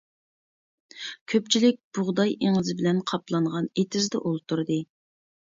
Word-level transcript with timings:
كۆپچىلىك 1.33 1.77
بۇغداي 1.99 2.33
ئېڭىزى 2.47 2.77
بىلەن 2.81 3.03
قاپلانغان 3.13 3.71
ئېتىزدا 3.83 4.25
ئولتۇردى. 4.33 4.81